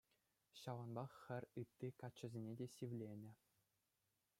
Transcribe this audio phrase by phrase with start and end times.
[0.61, 3.31] Ҫавӑнпах хӗр ытти каччӑсене те сивленӗ.